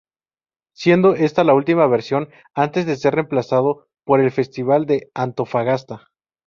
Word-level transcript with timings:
Siendo 0.73 1.13
esta 1.13 1.43
la 1.43 1.53
última 1.53 1.85
versión 1.85 2.29
antes 2.55 2.87
de 2.87 2.95
ser 2.95 3.13
reemplazado 3.13 3.87
por 4.03 4.19
el 4.19 4.31
Festival 4.31 4.87
de 4.87 5.11
Antofagasta. 5.13 6.07